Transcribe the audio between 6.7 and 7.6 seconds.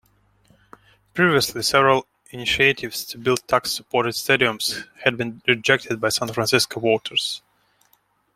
voters.